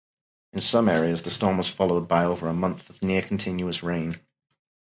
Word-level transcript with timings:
In 0.51 0.61
some 0.61 0.89
areas 0.89 1.21
the 1.21 1.29
storm 1.29 1.59
was 1.59 1.69
followed 1.69 2.07
by 2.07 2.25
over 2.25 2.47
a 2.47 2.55
month 2.55 2.89
of 2.89 3.03
near-continuous 3.03 3.83
rain. 3.83 4.19